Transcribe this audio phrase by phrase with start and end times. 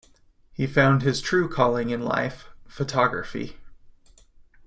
[0.51, 3.57] He found his true calling in life- photography.